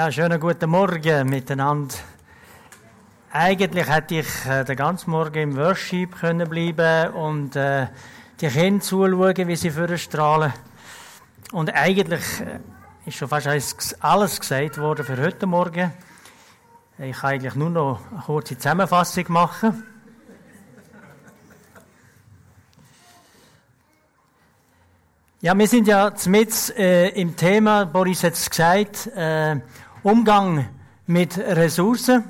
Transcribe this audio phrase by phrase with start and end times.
[0.00, 1.94] Ja, schönen guten Morgen miteinander.
[3.32, 7.86] Eigentlich hätte ich äh, den ganzen Morgen im Worship können bleiben und äh,
[8.40, 10.54] die Kinder zuschauen, wie sie vorher strahlen.
[11.52, 12.60] Und eigentlich äh,
[13.04, 13.46] ist schon fast
[14.02, 15.92] alles gesagt worden für heute Morgen.
[16.96, 19.82] Ich kann eigentlich nur noch eine kurze Zusammenfassung machen.
[25.42, 29.56] Ja, wir sind ja mit äh, im Thema, Boris hat es gesagt, äh,
[30.02, 30.68] Umgang
[31.06, 32.24] mit Ressourcen.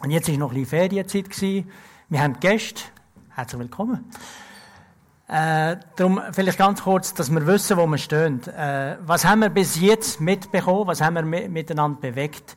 [0.00, 1.70] Und jetzt ist noch ein bisschen Ferienzeit gewesen.
[2.08, 2.82] Wir haben Gäste.
[3.30, 4.10] Herzlich willkommen.
[5.26, 8.46] Äh, darum vielleicht ganz kurz, dass wir wissen, wo wir stehen.
[8.46, 10.86] Äh, was haben wir bis jetzt mitbekommen?
[10.86, 12.56] Was haben wir miteinander bewegt?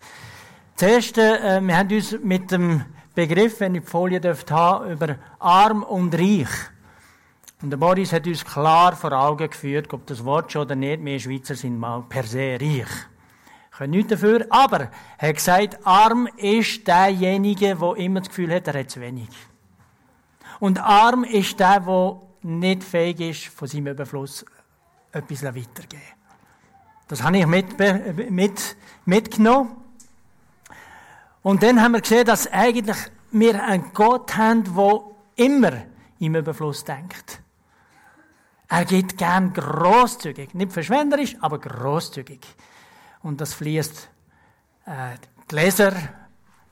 [0.76, 2.84] Zuerst, äh, wir haben uns mit dem
[3.16, 6.50] Begriff, wenn ich die Folie dürfte haben, über arm und reich
[7.60, 11.04] und der Boris hat uns klar vor Augen geführt, ob das Wort schon oder nicht,
[11.04, 12.86] wir Schweizer sind mal per se reich.
[13.78, 14.90] Können nichts dafür, aber
[15.20, 19.30] er hat gesagt, arm ist derjenige, der immer das Gefühl hat, er hat zu wenig.
[20.60, 24.44] Und arm ist der, der nicht fähig ist, von seinem Überfluss
[25.12, 26.02] etwas weiterzugeben.
[27.08, 27.78] Das habe ich mit,
[28.32, 29.76] mit, mitgenommen.
[31.44, 32.98] Und dann haben wir gesehen, dass eigentlich
[33.30, 35.02] wir einen Gott haben, der
[35.36, 35.84] immer
[36.18, 37.42] im Überfluss denkt.
[38.70, 42.42] Er geht gern großzügig, nicht verschwenderisch, aber großzügig.
[43.28, 44.08] Und das fließt
[44.86, 44.92] äh,
[45.50, 45.92] Gläser,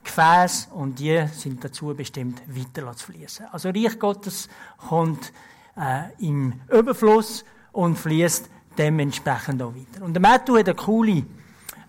[0.02, 3.48] Gefäß und die sind dazu bestimmt, weiter zu fließen.
[3.52, 4.48] Also Reich Gottes
[4.88, 5.34] kommt
[5.76, 10.02] äh, im Überfluss und fließt dementsprechend auch weiter.
[10.02, 11.26] Und der Matthew hat eine coole,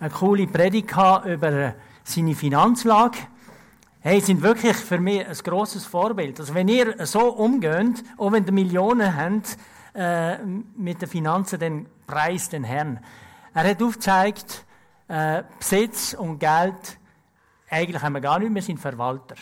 [0.01, 1.73] eine coole Predigt über
[2.03, 3.19] seine Finanzlage.
[4.01, 6.41] Hey, sind wirklich für mich ein grosses Vorbild.
[6.41, 9.57] Also wenn ihr so umgeht, auch wenn ihr Millionen habt,
[9.93, 10.39] äh,
[10.75, 12.99] mit den Finanzen den Preis den Herrn.
[13.53, 14.65] Er hat aufgezeigt,
[15.07, 16.99] äh, Besitz und Geld,
[17.69, 19.35] eigentlich haben wir gar nicht mehr, sind Verwalter.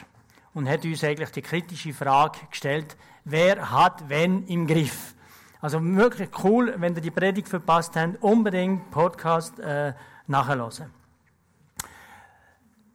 [0.54, 2.96] Und hat uns eigentlich die kritische Frage gestellt,
[3.26, 5.16] wer hat wen im Griff?
[5.60, 9.94] Also wirklich cool, wenn ihr die Predigt verpasst habt, unbedingt Podcast äh,
[10.28, 10.92] nachhören.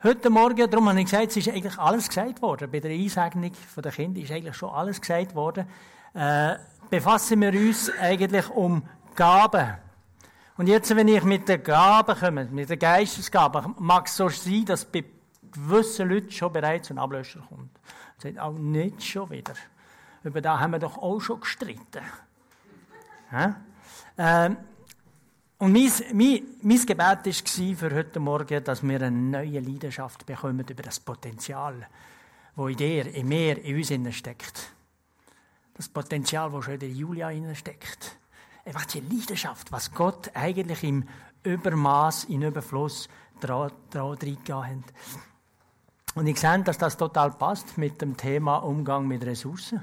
[0.03, 2.71] Heute Morgen, darum habe ich gesagt, es ist eigentlich alles gesagt worden.
[2.71, 5.67] Bei der Einsegnung der Kinder ist eigentlich schon alles gesagt worden.
[6.15, 6.55] Äh,
[6.89, 8.83] befassen wir uns eigentlich um
[9.15, 9.75] Gaben.
[10.61, 14.67] Und jetzt, wenn ich mit den Gaben komme, mit den Geistesgaben, mag es so sein,
[14.67, 15.03] dass bei
[15.51, 17.71] gewissen Leuten schon bereits ein Ablöscher kommt.
[17.71, 19.55] Und sagt, auch nicht schon wieder.
[20.23, 22.03] Über da haben wir doch auch schon gestritten.
[24.19, 24.57] Ähm,
[25.57, 30.61] und mein, mein, mein Gebet war für heute Morgen, dass wir eine neue Leidenschaft bekommen
[30.61, 31.89] über das Potenzial,
[32.55, 34.75] das in dir, in mir, in uns steckt
[35.73, 38.20] das Potenzial, das schon in der Julia steckt.
[38.95, 41.05] Die Leidenschaft, was Gott eigentlich im
[41.43, 43.09] Übermaß, in Überfluss
[43.41, 44.95] dran reingegeben hat.
[46.15, 49.81] Und ich sehe, dass das total passt mit dem Thema Umgang mit Ressourcen.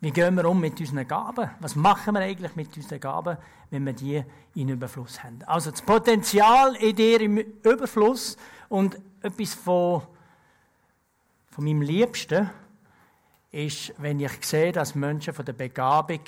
[0.00, 1.50] Wie gehen wir um mit unseren Gaben?
[1.60, 3.38] Was machen wir eigentlich mit unseren Gaben,
[3.70, 4.22] wenn wir die
[4.54, 5.42] in Überfluss haben?
[5.46, 8.36] Also das Potenzial in dir im Überfluss
[8.68, 10.02] und etwas von,
[11.50, 12.50] von meinem Liebsten,
[13.54, 16.20] ist, wenn ich sehe, dass Menschen von der Begabung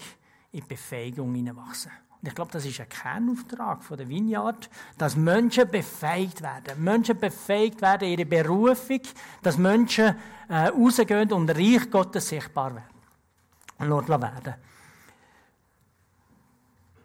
[0.56, 1.92] in die Befähigung hineinwachsen.
[2.22, 6.82] Und ich glaube, das ist ein Kernauftrag von der Vineyard, dass Menschen befähigt werden.
[6.82, 9.02] Menschen befähigt werden, ihre Berufung,
[9.42, 10.16] dass Menschen
[10.48, 13.92] äh, rausgehen und Reich Gottes sichtbar werden.
[13.92, 14.54] Und werden.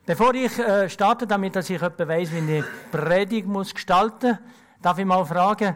[0.05, 4.39] Bevor ich äh, starte, damit dass ich etwa weiss, wie ich Predigt muss gestalten muss,
[4.81, 5.75] darf ich mal fragen,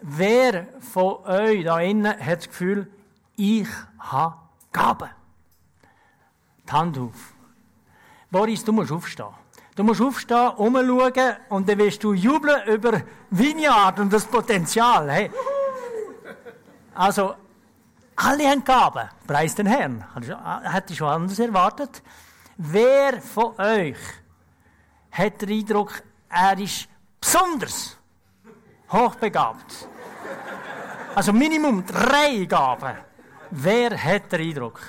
[0.00, 2.90] wer von euch da innen hat das Gefühl,
[3.36, 3.68] ich
[3.98, 4.36] habe
[4.72, 5.21] Gaben.
[6.72, 7.34] Die Hand auf.
[8.30, 9.26] Boris, du musst aufstehen.
[9.74, 15.10] Du musst aufstehen, umschauen und dann wirst du jubeln über Vineyard und das Potenzial.
[15.10, 15.30] Hey.
[16.94, 17.34] Also,
[18.16, 19.06] alle haben Gaben.
[19.26, 20.02] Preis den Herrn.
[20.62, 22.02] Hätte ich schon anders erwartet.
[22.56, 23.98] Wer von euch
[25.10, 26.88] hat den Eindruck, er ist
[27.20, 27.98] besonders
[28.90, 29.88] hochbegabt?
[31.14, 32.96] Also Minimum drei Gaben.
[33.50, 34.80] Wer hat den Eindruck?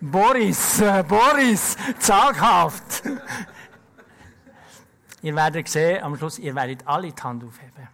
[0.00, 3.02] Boris, äh, Boris, zaghaft.
[5.22, 7.88] ihr werdet sehen, am Schluss, ihr werdet alle die Hand aufheben.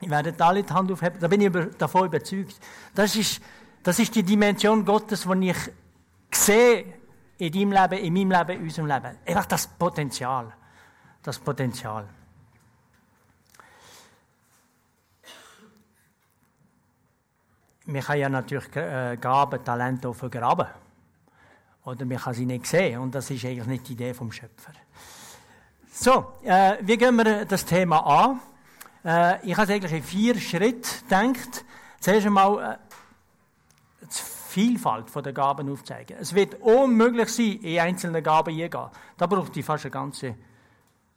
[0.00, 2.58] Ihr werdet alle die Hand aufheben, da bin ich über, davon überzeugt.
[2.94, 3.42] Das ist,
[3.82, 5.70] das ist die Dimension Gottes, die ich
[6.32, 6.86] sehe
[7.36, 9.18] in deinem Leben, in meinem Leben, in unserem Leben.
[9.26, 10.52] Einfach das Potenzial.
[11.22, 12.08] Das Potenzial.
[17.90, 20.66] Man kann ja natürlich äh, Gaben, Talente auch vergraben.
[21.84, 23.00] Oder man kann sie nicht sehen.
[23.00, 24.72] Und das ist eigentlich nicht die Idee vom Schöpfer.
[25.92, 28.40] So, äh, wie gehen wir das Thema an?
[29.04, 31.64] Äh, ich habe es eigentlich in vier Schritte gedacht.
[32.00, 32.76] Zuerst einmal äh,
[34.02, 34.08] die
[34.48, 36.16] Vielfalt der Gaben aufzeigen.
[36.18, 38.88] Es wird unmöglich sein, in einzelne Gaben eingehen.
[39.16, 40.34] Da braucht ich fast eine ganze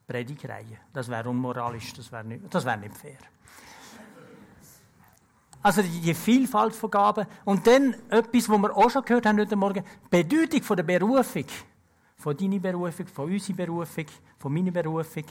[0.07, 0.79] Predigreihe.
[0.93, 3.17] Das wäre unmoralisch, das wäre nicht, das wäre nicht fair.
[5.63, 7.25] Also die Vielfalt von Gaben.
[7.45, 11.45] Und dann etwas, was wir auch schon gehört haben heute Morgen, die Bedeutung der Berufung.
[12.17, 14.05] Von deiner Berufung, von unserer Berufung,
[14.37, 15.23] von meiner Berufung.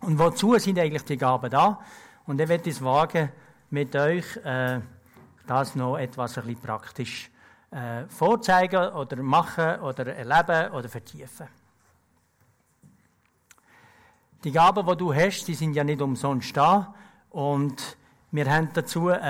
[0.00, 1.80] Und wozu sind eigentlich die Gaben da?
[2.26, 3.30] Und ich werde es wagen,
[3.70, 4.80] mit euch äh,
[5.46, 7.30] das noch etwas ein bisschen praktisch
[7.70, 11.46] äh, vorzeigen oder machen oder erleben oder vertiefen.
[14.42, 16.92] Die Gaben, die du hast, die sind ja nicht umsonst da.
[17.30, 17.96] Und
[18.34, 19.20] wir haben dazu äh,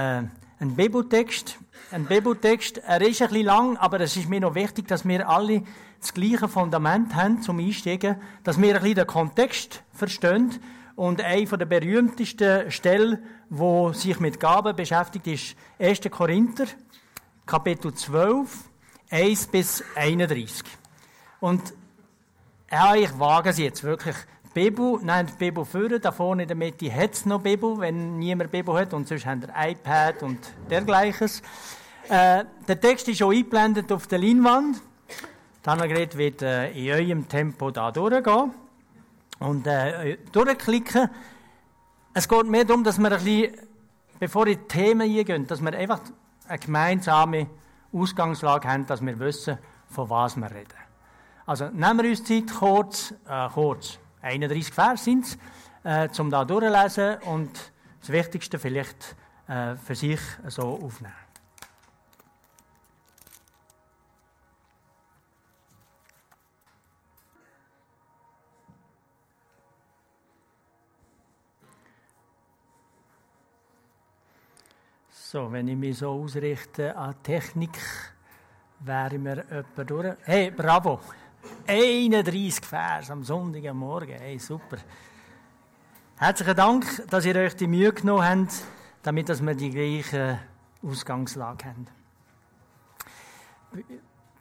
[0.60, 1.58] einen Bibeltext.
[1.90, 5.28] Ein Bibeltext, er ist ein bisschen lang, aber es ist mir noch wichtig, dass wir
[5.28, 5.64] alle
[6.00, 8.14] das gleiche Fundament haben zum Einsteigen,
[8.44, 10.54] dass wir ein bisschen den Kontext verstehen.
[10.94, 13.18] Und eine der berühmtesten Stellen,
[13.50, 16.02] wo sich mit Gaben beschäftigt, ist 1.
[16.08, 16.66] Korinther,
[17.44, 18.56] Kapitel 12,
[19.10, 20.62] 1 bis 31.
[21.40, 21.74] Und
[22.70, 24.14] ja, ich wage es jetzt wirklich.
[24.54, 28.50] Bibel, nein, die Bibel da vorne in der Mitte hat es noch Bibel, wenn niemand
[28.50, 30.38] Bibel hat, und sonst haben wir iPad und
[30.68, 31.42] dergleiches.
[32.08, 34.82] Äh, der Text ist schon eingeblendet auf der Leinwand.
[35.64, 38.52] Annegret wird äh, in eurem Tempo da durchgehen
[39.38, 41.08] und äh, durchklicken.
[42.12, 43.54] Es geht mehr darum, dass wir ein bisschen,
[44.18, 46.00] bevor in die Themen eingehen, dass wir einfach
[46.46, 47.46] eine gemeinsame
[47.92, 49.56] Ausgangslage haben, dass wir wissen,
[49.88, 50.74] von was wir reden.
[51.46, 55.38] Also nehmen wir uns Zeit, kurz, äh, kurz, 31 Vers sind es,
[55.84, 59.16] äh, um da durchzulesen und das Wichtigste vielleicht
[59.48, 61.12] äh, für sich so aufnehmen.
[75.10, 77.78] So, wenn ich mich so ausrichte an Technik,
[78.80, 80.16] wäre mir jemand durch.
[80.24, 81.00] Hey, bravo!
[81.66, 84.18] 31 Vers am Sonntagmorgen.
[84.18, 84.78] Hey, super.
[86.16, 88.62] Herzlichen Dank, dass ihr euch die Mühe genommen habt,
[89.02, 90.38] damit dass wir die gleiche
[90.82, 91.86] Ausgangslage haben.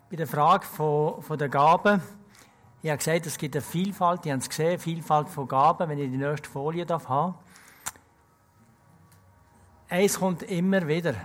[0.09, 2.01] Bei der Frage von, von der Gaben,
[2.83, 5.99] ich habe gesagt, es gibt eine Vielfalt, ihr habt es gesehen, Vielfalt von Gaben, wenn
[5.99, 7.35] ich die nächste Folie darf haben.
[9.87, 11.15] Eins kommt immer wieder.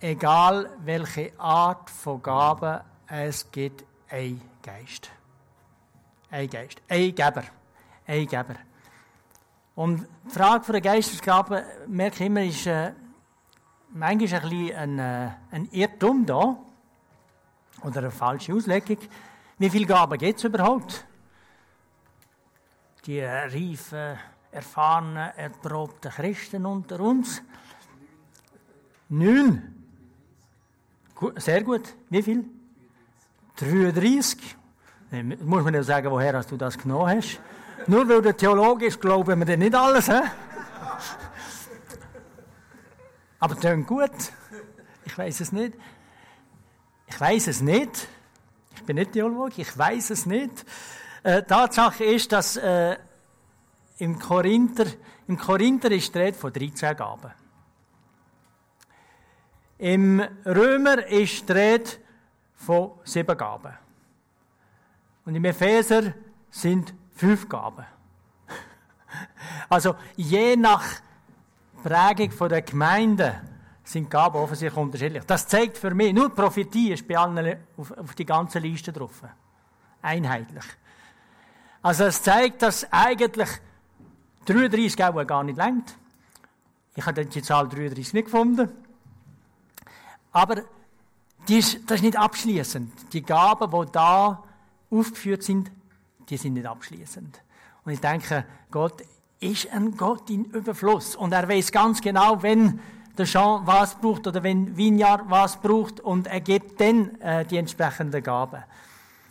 [0.00, 5.10] Egal welche Art von Gaben es gibt, ein Geist.
[6.30, 6.82] Ein Geist.
[6.88, 7.44] Ein Geber.
[8.06, 8.56] Ein Geber.
[9.74, 12.92] Und die Frage von der Geistesgabe, merke ich immer, ist äh,
[13.88, 16.58] manchmal ein bisschen ein, äh, ein Irrtum da.
[17.82, 18.98] Oder eine falsche Auslegung.
[19.56, 21.06] Wie viele Gaben gibt es überhaupt?
[23.06, 24.18] Die äh, reifen,
[24.50, 27.40] erfahrenen, erprobten Christen unter uns.
[29.08, 29.74] Neun.
[31.36, 31.94] Sehr gut.
[32.10, 32.44] Wie viel?
[33.56, 34.57] 33.
[35.10, 37.40] Muss man ja sagen, woher hast du das genommen hast.
[37.86, 40.06] Nur weil der Theologe ist, glauben wir dir nicht alles.
[40.06, 40.20] He?
[43.40, 44.10] Aber klingt gut.
[45.04, 45.74] Ich weiß es nicht.
[47.06, 48.08] Ich weiß es nicht.
[48.74, 50.64] Ich bin nicht Theologe, ich weiß es nicht.
[51.22, 52.96] Äh, Tatsache ist, dass äh,
[53.98, 54.86] im Korinther,
[55.26, 57.32] im Korinther ist die Rede von 13 Gaben.
[59.78, 61.90] Im Römer ist die Rede
[62.54, 63.87] von sieben Gaben.
[65.28, 66.14] Und im Epheser
[66.50, 67.84] sind fünf Gaben.
[69.68, 70.82] Also je nach
[71.82, 73.42] Prägung der Gemeinde
[73.84, 75.24] sind Gaben offensichtlich unterschiedlich.
[75.24, 79.22] Das zeigt für mich, nur Prophetie ist bei allen auf, auf die ganze Liste drauf.
[80.00, 80.64] Einheitlich.
[81.82, 83.50] Also es zeigt, dass eigentlich
[84.46, 85.94] 33 Gaben gar nicht längt.
[86.94, 88.70] Ich habe die Zahl 33 nicht gefunden.
[90.32, 90.62] Aber
[91.46, 93.12] die ist, das ist nicht abschließend.
[93.12, 94.42] Die Gaben, die da
[94.90, 95.70] aufgeführt sind,
[96.28, 97.40] die sind nicht abschließend.
[97.84, 99.02] Und ich denke, Gott
[99.40, 101.16] ist ein Gott in Überfluss.
[101.16, 102.80] Und er weiß ganz genau, wenn
[103.16, 107.56] der Jean was braucht oder wenn Vineyard was braucht und er gibt dann äh, die
[107.56, 108.62] entsprechenden Gaben.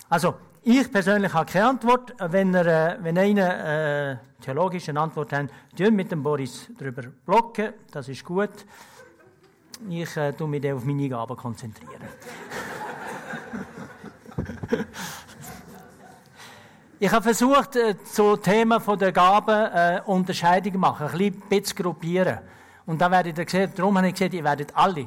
[0.09, 2.13] Also, ich persönlich habe keine Antwort.
[2.19, 5.47] Wenn, er, äh, wenn einer äh, theologisch Antwort hat,
[5.77, 7.73] tun mit dem Boris darüber blocken.
[7.91, 8.49] Das ist gut.
[9.89, 12.01] Ich äh, tue mich auf meine Gaben konzentrieren.
[16.99, 21.63] Ich habe versucht, äh, zu Themen von der Gaben äh, Unterscheidung zu machen, ein bisschen
[21.63, 22.39] zu gruppieren.
[22.87, 25.05] Und da werdet ihr sehen, darum habe ich gesagt, ihr werdet alle,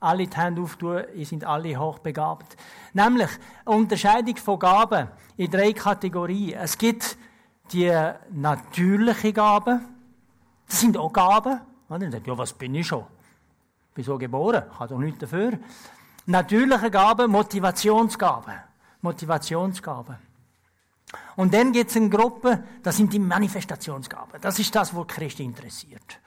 [0.00, 2.58] alle die Hände auftun, ihr seid alle hochbegabt.
[2.92, 3.30] Nämlich,
[3.64, 6.58] Unterscheidung von Gaben in drei Kategorien.
[6.58, 7.16] Es gibt
[7.72, 7.90] die
[8.32, 9.80] natürlichen Gaben.
[10.68, 11.58] Das sind auch Gaben.
[11.88, 13.06] Und dann sagt, ja, was bin ich schon?
[13.88, 15.52] Ich bin so geboren, ich habe doch nichts dafür.
[16.26, 18.56] Natürliche Gaben, Motivationsgaben.
[19.00, 20.29] Motivationsgaben.
[21.36, 24.40] Und dann gibt es eine Gruppe, das sind die Manifestationsgaben.
[24.40, 26.20] Das ist das, was Christi interessiert.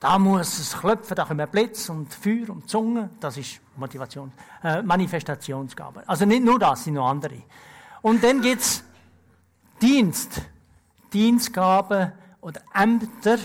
[0.00, 3.10] Da muss es klopfen, da kommen Blitz und Feuer und Zunge.
[3.18, 6.02] Das ist Motivation, äh, Manifestationsgabe.
[6.06, 7.42] Also nicht nur das, sind noch andere.
[8.02, 8.84] Und dann gibt es
[9.80, 10.42] Dienst,
[11.12, 13.38] Dienstgaben oder Ämter.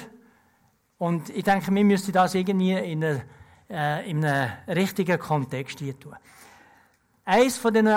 [0.97, 3.21] Und ich denke, wir müssen das irgendwie in, einer,
[3.69, 6.15] äh, in einem richtigen Kontext hier tun.
[7.23, 7.87] Eines von den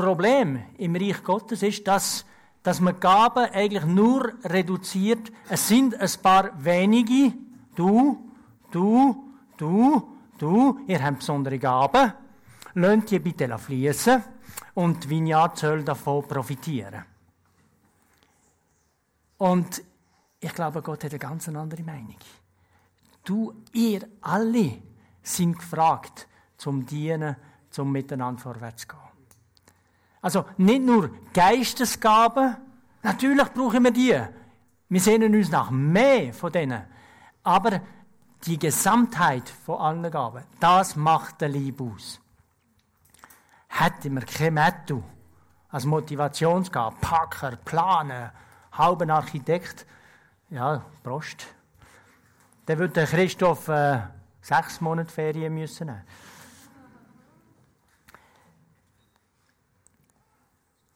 [0.00, 2.24] Problemen im Reich Gottes ist, dass,
[2.62, 5.30] dass man Gaben eigentlich nur reduziert.
[5.48, 7.32] Es sind ein paar wenige,
[7.74, 8.30] du,
[8.70, 12.12] du, du, du, ihr habt besondere Gaben.
[12.74, 14.22] Lasst die bitte fließen
[14.74, 17.04] und Vineyard soll davon profitieren.
[19.38, 19.82] Und
[20.38, 22.16] ich glaube, Gott hat eine ganz andere Meinung.
[23.24, 24.82] Du, ihr alle
[25.22, 27.36] sind gefragt, zum Dienen,
[27.70, 29.09] zum Miteinander vorwärts zu gehen.
[30.22, 32.56] Also nicht nur Geistesgaben,
[33.02, 34.20] natürlich brauchen wir die.
[34.88, 36.82] Wir sehnen uns nach mehr von denen.
[37.42, 37.80] Aber
[38.44, 42.20] die Gesamtheit von allen Gaben, das macht der Liebe aus.
[43.68, 45.02] Hätten wir kein Metto
[45.70, 48.32] als Motivationsgabe, Packer, Planer,
[48.72, 49.86] halben Architekt,
[50.50, 51.46] ja, Prost,
[52.66, 54.00] dann würde Christoph äh,
[54.42, 56.02] sechs Monate Ferien müssen nehmen.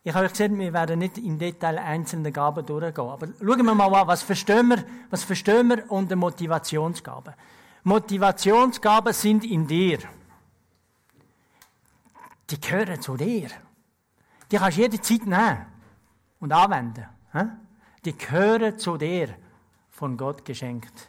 [0.06, 3.08] Ich habe gesehen, wir werden nicht im Detail einzelne Gaben durchgehen.
[3.08, 7.32] Aber schauen wir mal an, was verstehen wir, was verstehen wir unter Motivationsgaben?
[7.84, 10.00] Motivationsgaben sind in dir.
[12.50, 13.48] Die gehören zu dir.
[14.52, 15.66] Die kannst du jederzeit nehmen
[16.38, 17.06] und anwenden.
[18.04, 19.34] Die gehören zu dir,
[19.90, 21.08] von Gott geschenkt.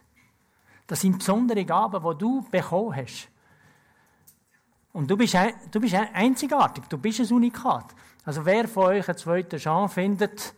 [0.87, 3.27] Das sind besondere Gaben, die du bekommen hast.
[4.93, 5.35] Und du bist,
[5.71, 7.93] du bist einzigartig, du bist ein Unikat.
[8.25, 10.53] Also wer von euch einen zweiten Jean findet,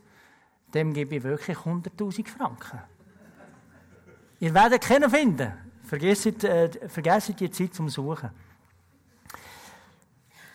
[0.72, 2.80] dem gebe ich wirklich 100.000 Franken.
[4.40, 5.52] Ihr werdet keinen finden.
[5.84, 8.30] Vergesst, äh, vergesst die Zeit zum Suchen.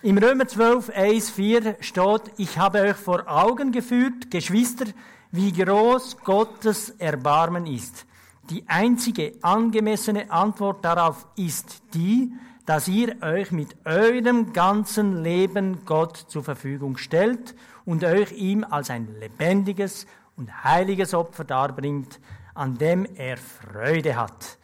[0.02, 4.86] Im Römer 12, 1, 4 steht, ich habe euch vor Augen geführt, Geschwister,
[5.32, 8.06] wie groß Gottes Erbarmen ist.
[8.50, 12.34] Die einzige angemessene Antwort darauf ist die,
[12.66, 17.56] dass ihr euch mit eurem ganzen Leben Gott zur Verfügung stellt
[17.86, 22.20] und euch ihm als ein lebendiges und heiliges Opfer darbringt,
[22.54, 24.58] an dem er Freude hat.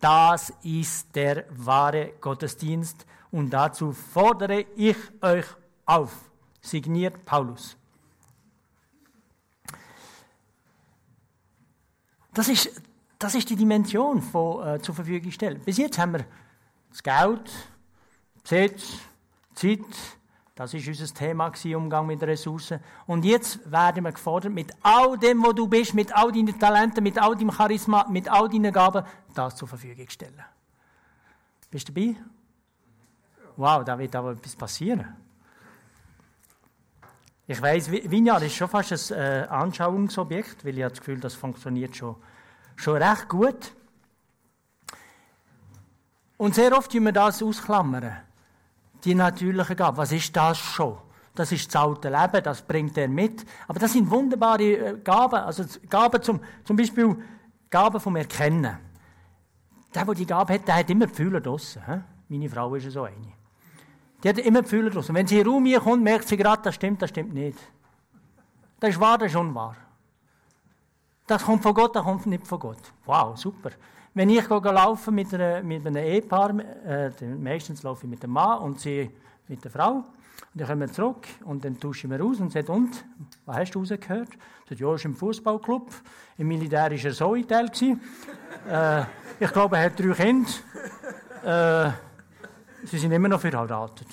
[0.00, 5.46] Das ist der wahre Gottesdienst und dazu fordere ich euch
[5.86, 6.12] auf.
[6.60, 7.76] Signiert Paulus.
[12.34, 12.82] Das ist,
[13.18, 15.60] das ist die Dimension von äh, zur Verfügung stellen.
[15.64, 16.24] Bis jetzt haben wir
[16.92, 17.50] das Geld,
[18.42, 18.98] Besitz,
[19.54, 19.80] Zeit,
[20.54, 22.80] das ist unser Thema Umgang mit Ressourcen.
[23.06, 27.02] Und jetzt werden wir gefordert, mit all dem, wo du bist, mit all deinen Talenten,
[27.02, 30.44] mit all deinem Charisma, mit all deinen Gaben, das zur Verfügung zu stellen.
[31.70, 32.16] Bist du dabei?
[33.56, 35.16] Wow, da wird aber etwas passieren.
[37.46, 41.34] Ich weiss, Vineyard ist schon fast ein äh, Anschauungsobjekt, weil ich habe das Gefühl, das
[41.34, 42.16] funktioniert schon,
[42.76, 43.74] schon recht gut.
[46.42, 48.16] Und sehr oft tun wir das ausklammern.
[49.04, 49.98] Die natürliche Gabe.
[49.98, 50.98] Was ist das schon?
[51.36, 53.46] Das ist das alte Leben, das bringt er mit.
[53.68, 55.36] Aber das sind wunderbare äh, Gaben.
[55.36, 57.16] Also Gaben zum, zum Beispiel
[57.70, 58.76] Gaben vom Erkennen.
[59.94, 61.80] Der, der die Gabe hat, der hat immer die Fühler draussen.
[62.28, 63.34] Meine Frau ist so eine.
[64.24, 65.14] Die hat immer die Fühler draussen.
[65.14, 67.58] Wenn sie in den Raum kommt, merkt sie gerade, das stimmt, das stimmt nicht.
[68.80, 69.76] Das ist wahr, das ist unwahr.
[71.24, 72.82] Das kommt von Gott, das kommt nicht von Gott.
[73.06, 73.70] Wow, super.
[74.14, 76.54] Wenn ich laufe mit, einer, mit einem Ehepaar,
[76.84, 79.10] äh, meistens laufe ich mit dem Mann und sie
[79.48, 80.04] mit der Frau,
[80.54, 83.04] und dann kommen wir zurück und dann tauschen wir aus und sagen, und,
[83.46, 84.28] was hast du rausgehört?
[84.68, 85.90] Sagt, ja, ist im Fußballclub,
[86.36, 87.70] im Militär war er so in Teil.
[88.68, 89.02] äh,
[89.40, 90.50] ich glaube, er hat drei Kinder.
[91.42, 94.08] Äh, sie sind immer noch verheiratet.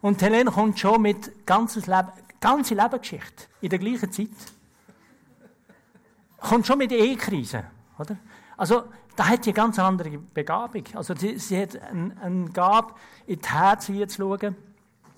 [0.00, 4.28] Und Helene kommt schon mit ganzes Leben, ganze Lebensgeschichte in der gleichen Zeit.
[6.38, 7.64] Kommt schon mit Ehekrisen,
[7.98, 8.16] oder?
[8.56, 8.84] Also,
[9.14, 10.84] da hat eine ganz andere Begabung.
[10.94, 12.94] Also, sie, sie hat eine, eine Gabe,
[13.26, 14.56] in die Herzen zu schauen.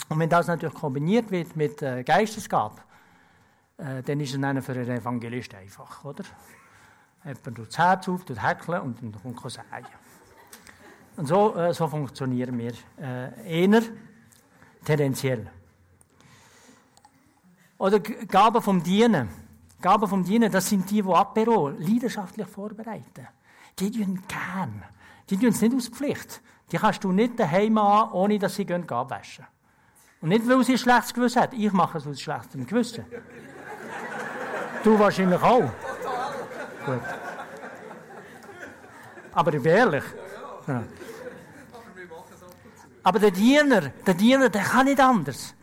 [0.08, 2.76] Und wenn das natürlich kombiniert wird mit äh, Geistesgabe,
[3.76, 6.24] äh, dann ist es dann für einen Evangelist einfach, oder?
[7.24, 9.86] Jemand tut das Herz auf, tut häkeln und dann kommt sagen.
[11.16, 13.82] Und so, äh, so funktionieren wir äh, eher
[14.84, 15.50] tendenziell.
[17.76, 19.28] Oder Gaben vom Dienen.
[19.80, 23.28] Gaben vom Dienen, das sind die, die Apero leidenschaftlich vorbereiten.
[23.78, 24.82] Die tun gern.
[25.30, 26.40] Die tun es nicht aus Pflicht.
[26.72, 29.46] Die kannst du nicht daheim an, ohne dass sie gehen waschen.
[30.20, 31.54] Und nicht, weil sie ein schlechtes Gewissen hat.
[31.54, 33.04] Ich mache es aus schlechtem Gewissen.
[34.84, 35.70] du wahrscheinlich auch.
[36.84, 37.00] Gut.
[39.32, 40.04] Aber ich bin ehrlich.
[40.66, 40.82] Ja.
[43.04, 45.54] Aber der Diener, der Diener, der kann nicht anders.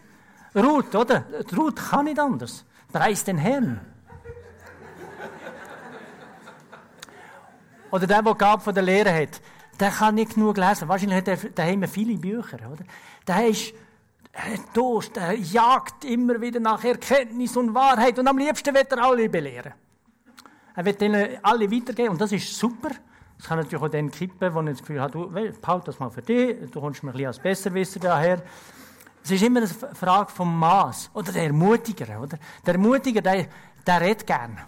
[0.55, 1.25] Ruth, oder?
[1.55, 2.65] Ruth kann nicht anders.
[2.91, 3.94] Preis den Herrn.
[7.95, 9.39] Oder der, der Gabe von der Lehre hat,
[9.79, 10.89] der kann nicht genug lesen.
[10.89, 12.83] Wahrscheinlich hat er daheim viele Bücher, oder?
[13.25, 13.73] Der ist
[14.73, 19.29] Durst, der jagt immer wieder nach Erkenntnis und Wahrheit und am liebsten wird er alle
[19.29, 19.73] belehren.
[20.75, 22.89] Er wird ihnen alle weitergeben und das ist super.
[23.37, 26.09] Das kann natürlich auch den kippen, wo ich das Gefühl habe, du, behalte das mal
[26.09, 28.43] für dich, du kommst mir ein bisschen als Besserwisser daher.
[29.23, 31.11] Es ist immer eine Frage vom Maß.
[31.13, 32.37] Oder der Ermutiger, oder?
[32.65, 33.45] Der Ermutiger, der,
[33.87, 34.59] der redet gern.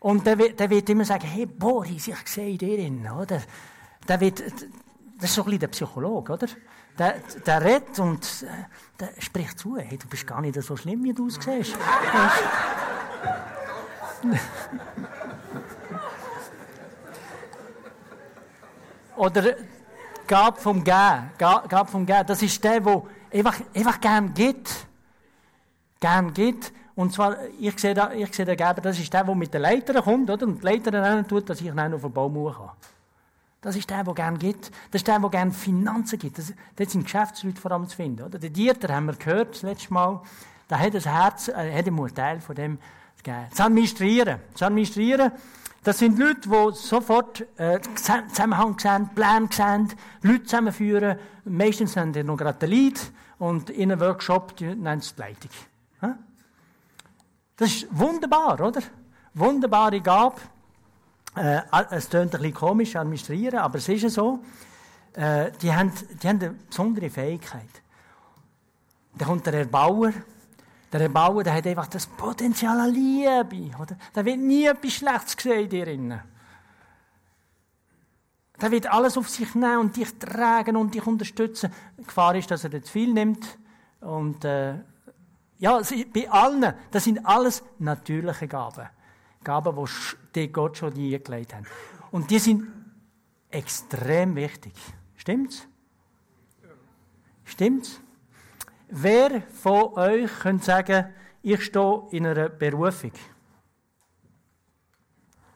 [0.00, 3.40] Und der, der wird immer sagen, hey Boris, ich sehe dir in, oder?
[4.08, 6.48] Der wird, das ist so ein bisschen der Psychologe, oder?
[6.98, 8.46] Der, der redet und äh,
[8.98, 11.76] der spricht zu, hey, du bist gar nicht so schlimm, wie du aussiehst.
[19.16, 19.54] Oder
[20.26, 21.30] Gab vom Gehen.
[21.36, 22.24] Gab vom Gehen.
[22.24, 23.02] Das ist der, der
[23.32, 24.86] einfach, einfach gern gibt.
[25.98, 26.72] Gern gibt.
[26.94, 29.60] Und zwar, ich sehe da, ich sehe den Geber, das ist der, der mit der
[29.60, 30.46] Leiter kommt, oder?
[30.46, 32.70] Und die Leiter dann tut, dass ich dann auf den Baum kann.
[33.60, 34.70] Das ist der, der gern gibt.
[34.90, 36.38] Das ist der, der gern Finanzen gibt.
[36.38, 38.38] Das, das sind Geschäftsleute vor allem zu finden, oder?
[38.38, 40.20] Der Dieter haben wir gehört, das letzte Mal.
[40.68, 42.78] Der hat das Herz, äh, hat einen Teil von dem
[43.18, 43.46] gegeben.
[43.50, 44.40] Das Administrieren.
[44.52, 45.32] Das Administrieren.
[45.82, 49.88] Das sind Leute, die sofort äh, Zusammenhang sehen, Pläne sehen,
[50.22, 51.18] Leute zusammenführen.
[51.44, 55.50] Meistens haben die noch gerade den Lead und in einem Workshop nennen sie die Leitung.
[57.60, 58.80] Das ist wunderbar, oder?
[59.34, 60.40] Wunderbare Gabe.
[61.36, 64.38] Äh, es klingt ein bisschen komisch, administrieren, aber es ist ja so.
[65.12, 65.92] Äh, die, haben,
[66.22, 67.68] die haben eine besondere Fähigkeit.
[69.14, 70.14] Da kommt der Erbauer,
[70.90, 73.98] der Erbauer, der hat einfach das Potenzial an Liebe, oder?
[74.14, 76.24] Da wird nie etwas Schlechtes gesehen in dir
[78.58, 81.70] Der wird alles auf sich nehmen und dich tragen und dich unterstützen.
[81.98, 83.58] Die Gefahr ist, dass er zu viel nimmt.
[84.00, 84.76] Und, äh,
[85.60, 85.80] ja,
[86.12, 88.88] bei allen, das sind alles natürliche Gaben.
[89.44, 89.88] Gaben,
[90.34, 91.64] die Gott schon die gelegt hat.
[92.10, 92.66] Und die sind
[93.50, 94.72] extrem wichtig.
[95.16, 95.68] Stimmt's?
[97.44, 98.00] Stimmt's?
[98.88, 103.12] Wer von euch könnte sagen, ich stehe in einer Berufung?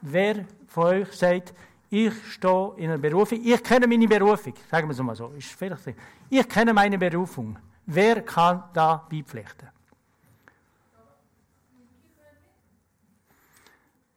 [0.03, 1.55] Wer von euch sagt,
[1.89, 5.53] ich stehe in einer Berufung, ich kenne meine Berufung, sagen wir es mal so, ist
[5.53, 5.95] vielleicht
[6.29, 7.59] ich kenne meine Berufung.
[7.87, 9.69] Wer kann da beipflichten?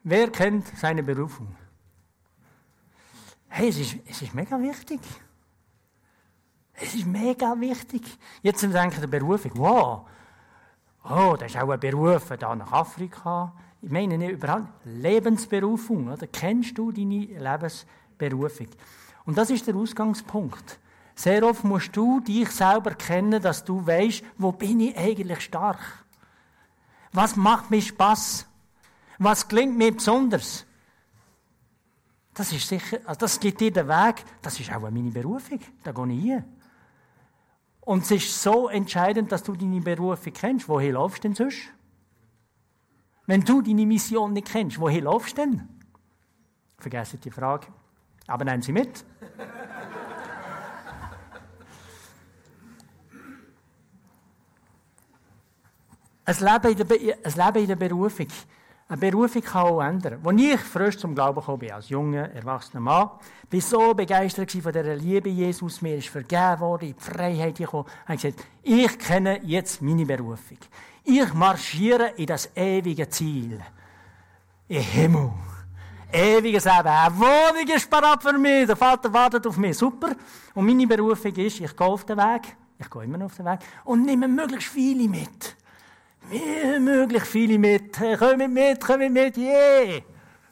[0.10, 1.54] Wer kennt seine Berufung?
[3.50, 5.02] Hey, es ist, es ist mega wichtig.
[6.72, 8.18] Es ist mega wichtig.
[8.42, 10.08] Jetzt denken der Berufung, wow,
[11.04, 13.54] oh, das ist auch ein Beruf da nach Afrika.
[13.82, 16.26] Ich meine nicht überall Lebensberufung, oder?
[16.28, 18.68] Kennst du deine Lebensberufung?
[19.26, 20.80] Und das ist der Ausgangspunkt.
[21.16, 26.06] Sehr oft musst du dich selber kennen, dass du weißt, wo bin ich eigentlich stark?
[27.12, 28.48] Was macht mir Spaß?
[29.20, 30.66] Was klingt mir besonders?
[32.34, 35.92] Das ist sicher, also das gibt dir den Weg, das ist auch meine Berufung, da
[35.92, 36.44] gehe ich hin.
[37.82, 40.68] Und es ist so entscheidend, dass du deine Berufung kennst.
[40.70, 41.70] Woher laufst du denn sonst?
[43.26, 45.68] Wenn du deine Mission nicht kennst, woher laufst du denn?
[46.78, 47.68] Vergessen die Frage.
[48.28, 49.04] Aber nehmen Sie mit.
[56.26, 58.28] ein, Leben in der, ein Leben in der Berufung
[58.90, 60.20] eine Berufung kann auch ändern.
[60.24, 63.10] Als ich frisch zum Glauben gekommen bin, als junger, erwachsener Mann,
[63.50, 67.86] bin so begeistert von dieser Liebe Jesus, mir ist vergeben worden, in die Freiheit gekommen,
[68.06, 70.58] habe ich gesagt, ich kenne jetzt meine Berufung.
[71.04, 73.60] Ich marschiere in das ewige Ziel.
[74.70, 75.32] Im Himmel.
[76.12, 76.88] Ewiges Leben.
[76.88, 78.68] Eine Wohnung ist parat für mich.
[78.68, 79.78] Der Vater wartet auf mich.
[79.78, 80.16] Super.
[80.54, 82.56] Und meine Berufung ist, ich gehe auf den Weg.
[82.80, 83.60] Ich gehe immer noch auf den Weg.
[83.84, 85.58] Und nehme möglichst viele mit.
[86.30, 87.98] Wie möglich viele mit.
[87.98, 90.02] Hey, kommt mit, kommt mit, yeah!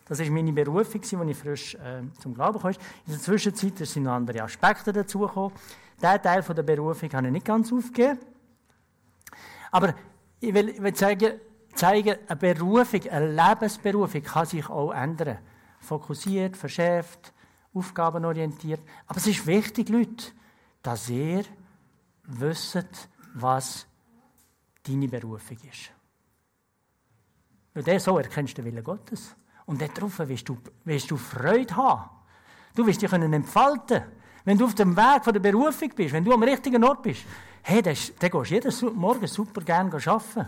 [0.05, 2.71] Das war meine Berufung, als ich frisch äh, zum Glauben kam.
[2.71, 2.77] In
[3.11, 5.51] der Zwischenzeit sind noch andere Aspekte dazugekommen.
[6.01, 8.19] Diesen Teil der Berufung habe ich nicht ganz aufgegeben.
[9.69, 9.95] Aber
[10.39, 11.33] ich will, ich will zeigen,
[11.73, 15.39] zeigen, eine Berufung, eine Lebensberufung kann sich auch ändern.
[15.81, 17.33] Fokussiert, verschärft,
[17.73, 18.79] aufgabenorientiert.
[19.07, 20.27] Aber es ist wichtig, Leute,
[20.81, 21.43] dass ihr
[22.23, 23.87] wisst, was
[24.87, 25.91] deine Berufung ist.
[27.73, 29.35] Weil der so erkennst du den Willen Gottes.
[29.65, 32.09] Und darauf wirst du, wirst du Freude haben.
[32.75, 34.03] Du wirst dich können entfalten
[34.43, 37.25] Wenn du auf dem Weg von der Berufung bist, wenn du am richtigen Ort bist,
[37.63, 40.47] hey, dann, dann gehst du jeden Morgen super gerne arbeiten.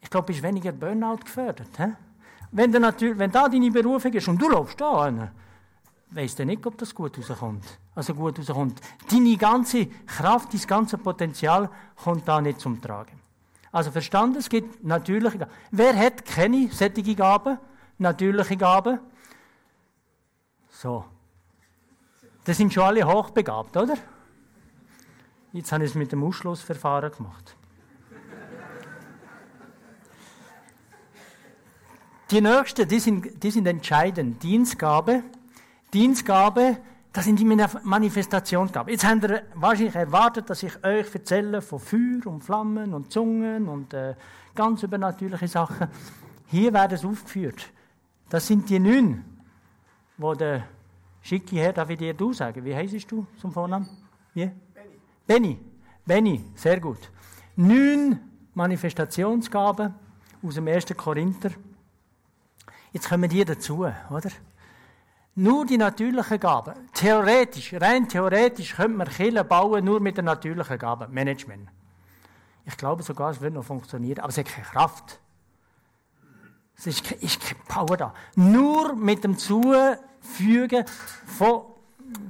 [0.00, 1.68] Ich glaube, du bist weniger Burnout gefördert.
[1.76, 1.86] He?
[2.52, 5.30] Wenn, natürlich, wenn da deine Berufung ist und du läufst da hin,
[6.10, 7.64] weißt du nicht, ob das gut rauskommt.
[7.94, 8.80] Also gut rauskommt.
[9.10, 13.20] Deine ganze Kraft, dein ganze Potenzial kommt da nicht zum Tragen.
[13.72, 15.52] Also verstanden, es gibt natürliche Gaben.
[15.70, 17.58] Wer hat keine solche Gaben?
[17.98, 18.98] Natürliche Gaben?
[20.70, 21.04] So.
[22.44, 23.96] Das sind schon alle hochbegabt, oder?
[25.52, 27.56] Jetzt habe ich es mit dem Ausschlussverfahren gemacht.
[32.30, 34.42] Die nächsten, die sind, die sind entscheidend.
[34.42, 35.24] Dienstgabe.
[35.92, 36.78] Dienstgabe,
[37.12, 38.92] das sind die Manifestationsgaben.
[38.92, 43.68] Jetzt habt ihr wahrscheinlich erwartet, dass ich euch erzähle von Feuer und Flammen und Zungen
[43.68, 44.14] und äh,
[44.54, 45.88] ganz übernatürliche Sachen.
[46.46, 47.72] Hier werden es aufgeführt.
[48.28, 49.24] Das sind die neun,
[50.18, 50.64] wo der
[51.22, 52.64] schicke Herr, darf ich dir du sagen?
[52.64, 53.88] Wie heißt du zum Vornamen?
[54.34, 54.50] Wie?
[54.74, 55.00] Benny.
[55.26, 55.58] Benny.
[56.06, 57.10] Benny, sehr gut.
[57.56, 58.20] Neun
[58.54, 59.94] Manifestationsgaben
[60.42, 60.86] aus dem 1.
[60.96, 61.50] Korinther.
[62.92, 64.30] Jetzt kommen die dazu, oder?
[65.36, 66.74] Nur die natürlichen Gaben.
[66.92, 71.12] Theoretisch, rein theoretisch könnte man Kirchen bauen, nur mit den natürlichen Gaben.
[71.12, 71.68] Management.
[72.64, 75.20] Ich glaube sogar, es würde noch funktionieren, aber es hat keine Kraft.
[76.76, 78.14] Es ist, ist keine Power da.
[78.36, 80.84] Nur mit dem Zufügen
[81.26, 81.62] von,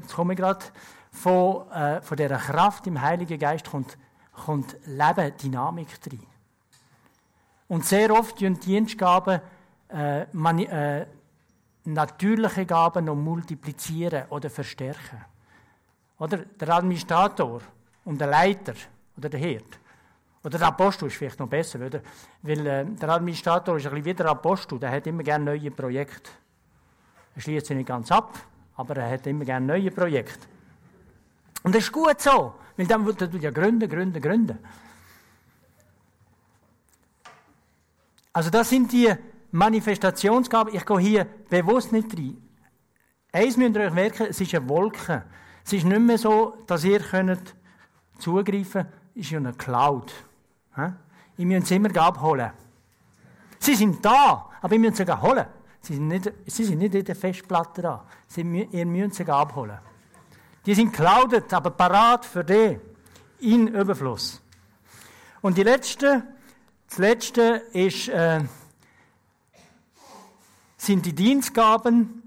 [0.02, 0.64] jetzt komme ich gerade,
[1.10, 3.96] von, äh, von dieser Kraft im Heiligen Geist kommt,
[4.32, 6.26] kommt Leben, Dynamik rein.
[7.68, 9.40] Und sehr oft tun Dienstgaben
[9.92, 11.06] äh, man, äh,
[11.84, 15.24] natürliche Gaben noch multiplizieren oder verstärken.
[16.18, 17.62] Oder der Administrator
[18.04, 18.74] und der Leiter
[19.16, 19.78] oder der Hirt.
[20.42, 22.00] Oder der Apostel ist vielleicht noch besser, oder?
[22.42, 25.70] weil äh, der Administrator ist ein bisschen wie der Apostel, der hat immer gerne neue
[25.70, 26.30] Projekte.
[27.34, 28.38] Er schließt sie nicht ganz ab,
[28.76, 30.46] aber er hat immer gerne neue Projekte.
[31.62, 34.58] Und das ist gut so, weil dann wird er ja gründen, gründen, gründen.
[38.32, 39.12] Also das sind die
[39.52, 42.36] Manifestationsgabe, ich gehe hier bewusst nicht rein.
[43.32, 45.24] Eins müsst ihr euch merken, es ist eine Wolke.
[45.64, 47.54] Es ist nicht mehr so, dass ihr könnt
[48.18, 48.86] zugreifen könnt.
[49.14, 50.12] Es ist ja eine Cloud.
[51.36, 52.50] Ihr müsst sie immer abholen.
[53.58, 55.46] Sie sind da, aber ihr müsst sie holen.
[55.80, 58.04] Sie sind nicht, sie sind nicht in der Festplatte da.
[58.26, 59.78] Sie, ihr müsst sie abholen.
[60.66, 62.78] Die sind clouded, aber parat für die
[63.40, 64.42] in Überfluss.
[65.40, 66.22] Und die letzte,
[66.88, 68.40] das letzte ist, äh,
[70.80, 72.22] sind die Dienstgaben,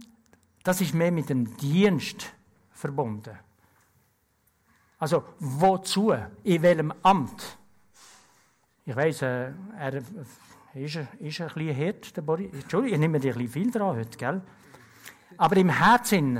[0.64, 2.34] das ist mehr mit dem Dienst
[2.72, 3.38] verbunden.
[5.00, 6.14] Also, wozu?
[6.44, 7.58] In welchem Amt?
[8.86, 12.54] Ich weiss, äh, er ist, ist ein bisschen hart, der Boris.
[12.54, 14.42] Entschuldigung, ich nehme dir ein bisschen viel dran heute, gell?
[15.38, 16.40] Aber im Herzen,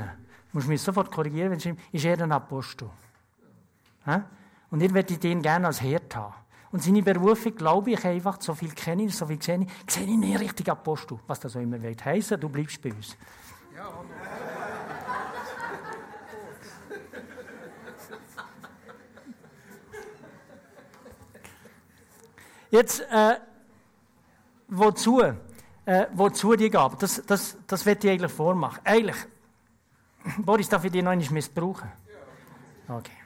[0.52, 2.88] muss mich sofort korrigieren, wenn ich, ist er ein Apostel.
[4.70, 6.34] Und ihr werdet ihn gerne als Herd haben.
[6.74, 10.02] Und seine Berufung, glaube ich, einfach, so viel kenne ich, so viel sehe ich, sehe
[10.02, 13.16] ich nicht richtig Apostel, was das auch immer wird heißen, du bleibst bei uns.
[13.76, 13.92] Ja.
[22.72, 23.36] Jetzt, äh,
[24.66, 25.20] wozu?
[25.20, 26.96] Äh, wozu die Gabe?
[26.98, 28.80] Das, das, das wird ich eigentlich vormachen.
[28.82, 29.28] Eigentlich,
[30.38, 31.92] Boris, darf ich die noch einmal missbrauchen?
[32.88, 33.23] Okay.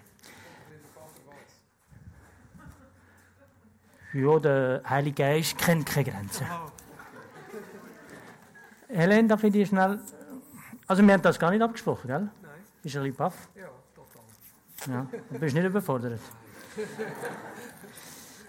[4.12, 6.47] Ja, der Heilige Geist kennt keine Grenzen.
[8.88, 10.01] Helene, darf ich dir schnell.
[10.87, 12.21] Also, wir haben das gar nicht abgesprochen, gell?
[12.21, 12.51] Nein.
[12.83, 13.49] Bist du ein bisschen baff?
[13.55, 14.94] Ja, total.
[14.94, 16.21] Ja, du bist nicht überfordert.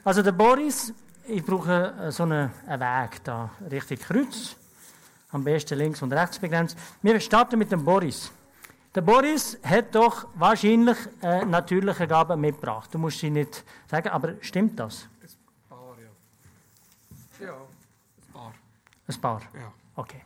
[0.06, 0.94] Also, der Boris,
[1.26, 4.56] ich brauche äh, so einen, einen Weg da, richtig Kreuz.
[5.32, 6.78] Am besten links und rechts begrenzt.
[7.02, 8.32] Wir starten mit dem Boris.
[8.96, 12.90] Der Boris hat doch wahrscheinlich äh, natürliche Gaben mitgebracht.
[12.94, 15.08] Du musst sie nicht sagen, aber stimmt das?
[17.40, 18.54] Ja, ein paar.
[19.08, 19.42] Ein paar?
[19.54, 19.74] Ja.
[19.96, 20.22] Okay.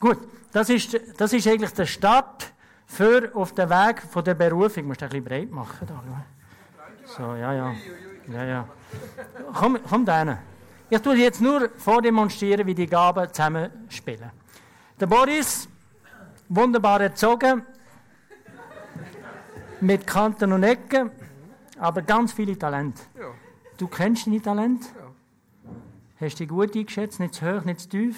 [0.00, 0.18] Gut,
[0.52, 2.52] das ist, das ist eigentlich der Start
[2.86, 4.82] für auf den Weg von der Berufung.
[4.82, 5.86] Du musst ein bisschen breit machen.
[5.86, 6.02] Da,
[7.04, 7.74] so, ja, ja.
[8.32, 8.68] ja, ja.
[9.54, 10.38] Komm, komm da.
[10.90, 14.30] Ich tue jetzt nur vordemonstrieren, wie die Gaben zusammenspielen.
[14.98, 15.68] Der Boris,
[16.48, 17.64] wunderbar erzogen,
[19.80, 21.10] mit Kanten und Ecken,
[21.78, 23.02] aber ganz viele Talente.
[23.18, 23.26] Ja.
[23.76, 24.88] Du kennst deine Talente?
[26.20, 27.20] Hast du dich gut eingeschätzt?
[27.20, 28.16] Nicht zu hoch, nicht zu tief?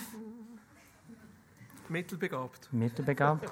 [1.88, 2.72] Mittelbegabt.
[2.72, 3.50] Mittelbegabt.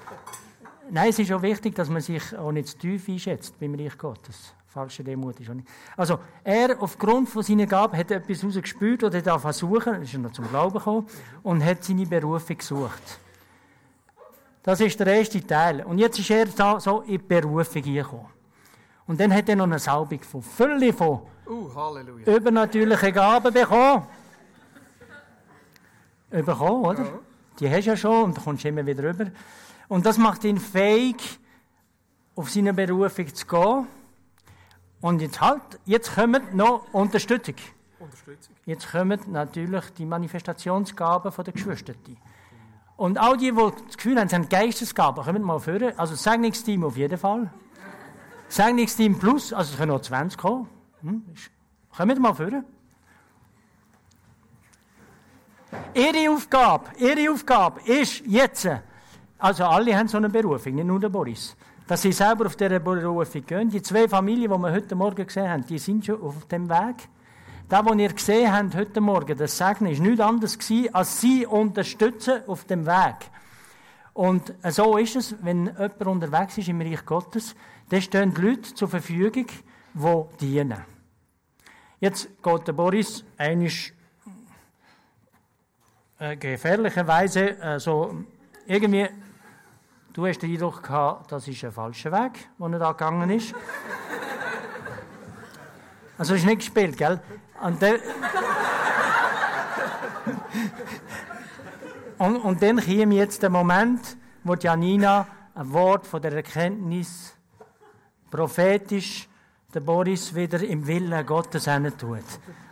[0.89, 3.97] Nein, es ist auch wichtig, dass man sich auch nicht zu tief einschätzt beim Reich
[3.97, 4.53] Gottes.
[4.65, 5.67] Falsche Demut ist auch nicht.
[5.97, 10.31] Also, er, aufgrund von seiner Gabe, hat etwas rausgespürt oder hat versuchen, ist er noch
[10.31, 11.07] zum Glauben gekommen,
[11.43, 13.19] und hat seine Berufung gesucht.
[14.63, 15.83] Das ist der erste Teil.
[15.83, 18.27] Und jetzt ist er da so in die Berufung gekommen.
[19.05, 22.35] Und dann hat er noch eine Salbung von Fülle von Uh, Halleluja.
[22.35, 24.05] übernatürlichen Gaben bekommen.
[26.29, 27.03] Bekommen, oder?
[27.03, 27.19] Ja.
[27.59, 29.25] Die hast du ja schon und da kommst du immer wieder rüber.
[29.87, 31.39] Und das macht ihn fähig,
[32.35, 33.87] auf seine Berufung zu gehen.
[35.01, 37.55] Und jetzt halt, jetzt kommt noch Unterstützung.
[37.99, 38.55] Unterstützung.
[38.65, 41.93] Jetzt kommen natürlich die Manifestationsgaben der Geschwister.
[42.95, 45.97] Und all die, die das Gefühl haben, sie haben Geistesgaben, kommen mal führen.
[45.97, 47.49] Also das Segnungsteam auf jeden Fall.
[48.49, 50.67] Segnungsteam plus, also es können noch 20 kommen.
[51.01, 51.23] Hm,
[51.95, 52.65] kommen mal führen.
[55.93, 58.69] Ihre Aufgabe, ihre Aufgabe ist jetzt,
[59.37, 61.55] also alle haben so eine Berufung, nicht nur der Boris,
[61.87, 63.69] dass sie selber auf dieser Berufung gehen.
[63.69, 67.07] Die zwei Familien, die wir heute Morgen gesehen haben, die sind schon auf dem Weg.
[67.67, 71.45] Das, was ihr gesehen habt heute Morgen, das Segnen, ist nichts anderes gewesen, als sie
[71.45, 73.29] unterstützen auf dem Weg.
[74.13, 77.55] Und so ist es, wenn jemand unterwegs ist im Reich Gottes,
[77.89, 79.45] dann stehen die Leute zur Verfügung,
[79.93, 80.83] die dienen.
[81.99, 83.93] Jetzt geht der Boris einisch
[86.19, 88.13] äh, gefährlicherweise äh, so
[88.67, 89.07] irgendwie,
[90.13, 93.55] du hast den Eindruck gehabt, das ist ein falscher Weg, wo er da gegangen ist.
[96.17, 97.21] Also ist nicht gespielt, gell?
[97.61, 97.99] Und, der,
[102.17, 107.33] und, und dann käme jetzt der Moment, wo Janina ein Wort von der Erkenntnis
[108.29, 109.29] prophetisch
[109.73, 112.23] der Boris wieder im Willen Gottes tut.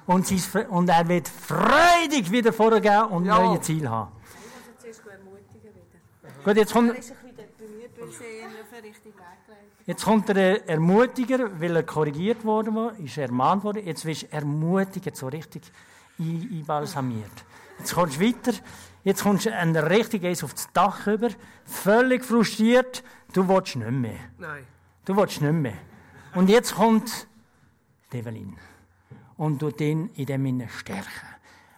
[0.08, 0.32] Und,
[0.70, 3.38] und er wird freudig wieder vorgehen und Ja.
[3.39, 4.12] neue Ziele haben.
[6.43, 9.15] Gut, jetzt kommt, Er richtigen
[9.86, 13.86] Jetzt kommt der Ermutiger, weil er korrigiert worden war, ist ermahnt worden.
[13.86, 15.63] Jetzt wirst du ermutigt, so richtig
[16.20, 17.32] ein- einbalsamiert.
[17.80, 18.54] Jetzt kommst du weiter.
[19.04, 21.30] Jetzt kommst du ein richtig eins auf das Dach über,
[21.65, 23.04] völlig frustriert.
[23.34, 24.20] Du willst nicht mehr.
[24.38, 24.65] Nein.
[25.06, 25.78] Du willst nicht mehr.
[26.36, 27.28] Und jetzt kommt
[28.12, 28.58] die Evelyn
[29.38, 31.28] und tut ihn in dem Sinne stärken.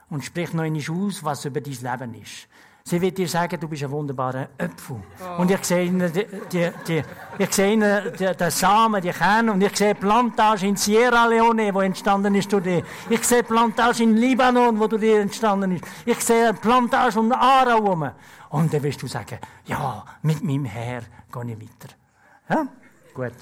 [0.10, 2.48] Und spricht noch einmal aus, was über dein Leben ist.
[2.84, 5.00] Sie wird dir sagen, du bist ein wunderbarer Apfel.
[5.38, 7.04] Und ich sehe ihnen, die, die, die,
[7.38, 11.72] ich sehe ihnen die, den Samen, die Kerne, und ich sehe Plantage in Sierra Leone,
[11.72, 12.84] wo entstanden ist durch dich.
[13.08, 15.84] Ich sehe Plantage in Libanon, wo durch dich entstanden ist.
[16.04, 18.10] Ich sehe Plantage um Aarau herum.
[18.50, 21.94] Und dann wirst du sagen, ja, mit meinem Herr gehe ich weiter.
[22.50, 22.68] Ja?
[23.14, 23.36] Gut.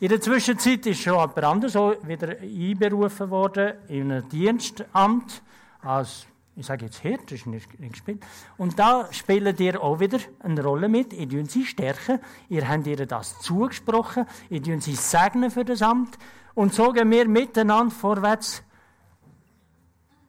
[0.00, 5.40] In der Zwischenzeit ist schon jemand anderes auch wieder einberufen worden in ein Dienstamt
[5.82, 6.26] als,
[6.56, 8.24] ich sage jetzt Hirt, das ist nicht gespielt.
[8.56, 11.12] Und da spielt ihr auch wieder eine Rolle mit.
[11.12, 15.80] Ihr tun sie stärken, ihr habt ihr das zugesprochen, ihr tun sie segnen für das
[15.80, 16.18] Amt.
[16.54, 18.64] Und so gehen wir miteinander vorwärts.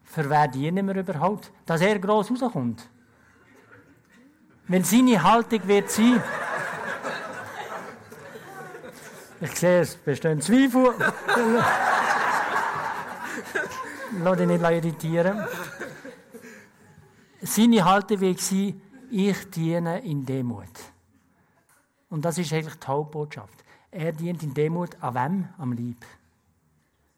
[0.04, 1.52] Für wer dienen wir überhaupt?
[1.66, 2.88] Dass er gross rauskommt.
[4.68, 6.22] Weil seine Haltung wird sein,
[9.42, 10.94] ich sehe, es bestehen Zweifel.
[14.24, 15.46] Lass dich nicht irritieren.
[17.42, 20.70] Seine Haltung sein, ich diene in Demut.
[22.10, 23.64] Und das ist eigentlich die Hauptbotschaft.
[23.92, 25.50] Er dient in Demut an wem?
[25.58, 26.06] Am Lieb.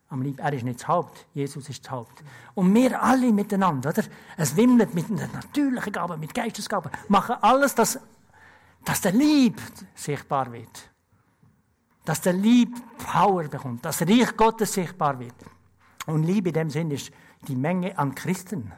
[0.09, 0.39] Am Lieb.
[0.39, 1.25] Er ist nicht das Haupt.
[1.33, 2.23] Jesus ist das Haupt.
[2.55, 4.03] Und wir alle miteinander, oder?
[4.37, 6.91] Es wimmelt mit einer natürlichen Gabe, mit Geistesgaben.
[7.09, 7.99] Machen alles, dass,
[8.83, 9.61] dass der Lieb
[9.95, 10.89] sichtbar wird
[12.07, 15.35] dass der Lieb Power bekommt, dass das Reich Gottes sichtbar wird.
[16.05, 17.11] Und Liebe in dem Sinn ist
[17.45, 18.71] die Menge an Christen.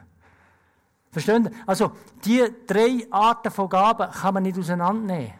[1.12, 1.50] Verstehen Sie?
[1.64, 1.92] Also,
[2.24, 5.32] die drei Arten von Gaben kann man nicht auseinandernehmen.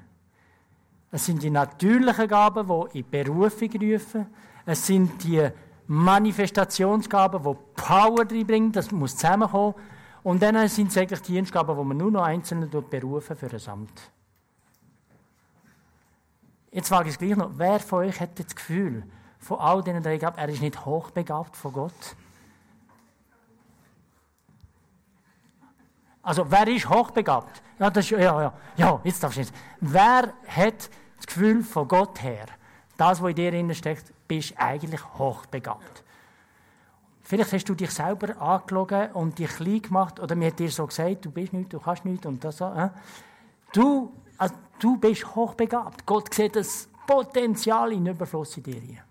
[1.10, 4.26] Es sind die natürlichen Gaben, die in Berufung rufen.
[4.64, 5.48] Es sind die
[5.88, 8.70] Manifestationsgaben, die Power reinbringen.
[8.70, 9.74] Das muss zusammenkommen.
[10.22, 13.68] Und dann sind es eigentlich die Dienstgaben, die man nur noch einzeln berufen für ein
[13.68, 14.12] Amt.
[16.72, 19.04] Jetzt frage ich gleich noch, wer von euch hat das Gefühl,
[19.38, 22.16] von all diesen drei Gaben, er ist nicht hochbegabt von Gott?
[26.22, 27.62] Also, wer ist hochbegabt?
[27.78, 29.54] Ja, das ist, ja, ja, ja, jetzt darfst du jetzt.
[29.80, 32.46] Wer hat das Gefühl von Gott her,
[32.96, 36.04] das, was in dir drin steckt, bist eigentlich hochbegabt?
[37.22, 40.86] Vielleicht hast du dich selber angelogen und dich klein gemacht, oder mir hat dir so
[40.86, 42.66] gesagt, du bist nichts, du kannst nichts und das so.
[42.66, 42.90] Äh?
[43.72, 46.04] Du, also, du bist hochbegabt.
[46.06, 49.04] Gott sieht das Potenzial in Überfluss in dir.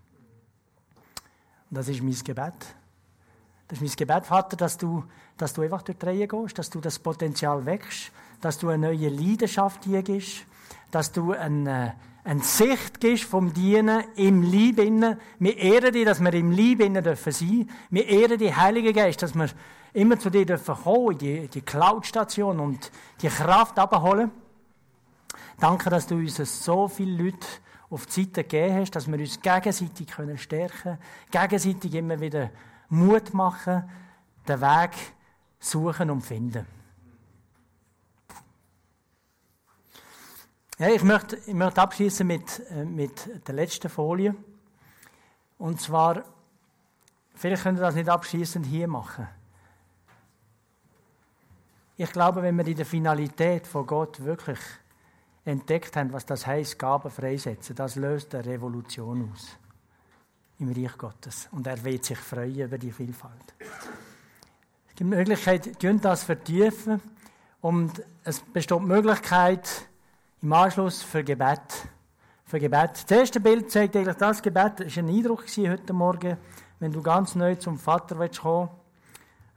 [1.70, 2.76] Und das ist mein Gebet.
[3.68, 5.04] Das ist mein Gebet, Vater, dass du,
[5.38, 8.88] dass du einfach durch die Reihe gehst, dass du das Potenzial wächst, dass du eine
[8.88, 10.46] neue Leidenschaft hier gibst,
[10.92, 15.20] dass du eine, eine Sicht gibst vom Dienen im Lieb innen.
[15.38, 17.70] Wir ehren dich, dass wir im Lieb innen dürfen sein.
[17.92, 19.50] Wir ehren dich, Heilige Geist, dass wir
[19.94, 24.32] immer zu dir dürfen kommen, die, die Cloud-Station und die Kraft abholen.
[25.60, 27.48] Danke, dass du uns so viele Leute
[27.90, 31.00] auf die Seite gegeben hast, dass wir uns gegenseitig stärken können,
[31.32, 32.52] gegenseitig immer wieder
[32.90, 33.90] Mut machen,
[34.48, 34.92] den Weg
[35.60, 36.66] suchen und finden.
[40.78, 44.34] Ja, ich möchte, ich möchte abschließen mit, äh, mit der letzten Folie.
[45.58, 46.24] Und zwar,
[47.36, 49.28] vielleicht können wir das nicht abschließend hier machen.
[51.98, 54.60] Ich glaube, wenn wir in der Finalität von Gott wirklich
[55.50, 59.58] entdeckt haben, was das heißt, Gaben freisetzen, das löst eine Revolution aus
[60.60, 61.48] im Reich Gottes.
[61.52, 63.56] Und er wird sich freuen über die Vielfalt.
[63.60, 67.02] Es gibt die Möglichkeit, das vertiefen.
[67.62, 69.68] Und es besteht die Möglichkeit,
[70.42, 71.88] im Anschluss für Gebet.
[72.46, 73.04] Für Gebet.
[73.08, 74.80] Das erste Bild zeigt eigentlich das Gebet.
[74.80, 76.38] Das war ein Eindruck heute Morgen,
[76.80, 78.79] wenn du ganz neu zum Vater kommen willst.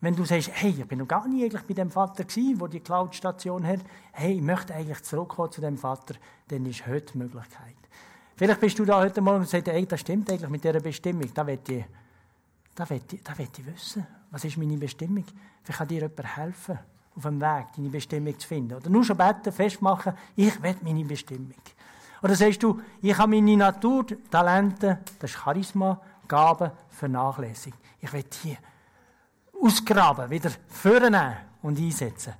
[0.02, 2.68] Wenn du sagst, hey, ich bin noch gar nie eigentlich bei dem Vater gewesen, der
[2.68, 3.78] die Cloud-Station hat.
[4.10, 6.16] Hey, ich möchte eigentlich zurückkommen zu dem Vater,
[6.48, 7.76] dann ist heute die Möglichkeit.
[8.34, 11.32] Vielleicht bist du da heute Morgen und sagst, hey, das stimmt eigentlich mit dieser Bestimmung.
[11.32, 11.84] Da will ich,
[12.74, 12.88] da
[13.38, 14.04] wissen.
[14.32, 15.24] Was ist meine Bestimmung?
[15.62, 16.78] Vielleicht kann dir jemand helfen
[17.14, 18.74] auf dem Weg, deine Bestimmung zu finden.
[18.74, 21.54] Oder nur schon beten, festmachen, ich will meine Bestimmung.
[22.20, 27.76] Oder sagst du, ich habe meine Natur, Talente, das ist Charisma, Gaben vernachlässigt.
[28.00, 28.58] Ich will die
[29.62, 32.34] ausgraben, wieder vornehmen und einsetzen.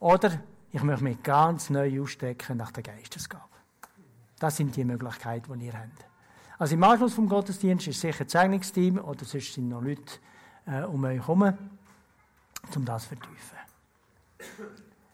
[0.00, 0.40] Oder
[0.72, 3.44] ich möchte mich ganz neu ausstrecken nach der Geistesgabe.
[4.38, 6.06] Das sind die Möglichkeiten, die ihr habt.
[6.58, 10.18] Also im Anschluss vom Gottesdienst ist sicher das Zeugungsteam oder sonst sind noch Leute
[10.66, 11.42] äh, um euch herum,
[12.74, 13.58] um das zu vertiefen.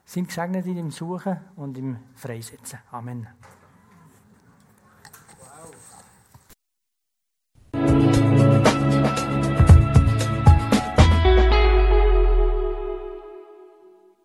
[0.04, 2.80] Sind gesegnet in dem Suchen und im Freisetzen.
[2.90, 3.28] Amen.